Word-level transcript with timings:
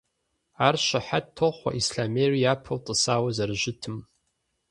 Ар 0.67 0.75
щыхьэт 0.85 1.25
тохъуэ 1.35 1.71
Ислъэмейр 1.79 2.33
япэу 2.51 2.77
тӀысауэ 2.85 3.29
зэрыщытым. 3.35 3.97